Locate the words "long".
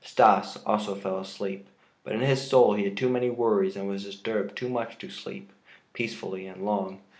6.65-7.01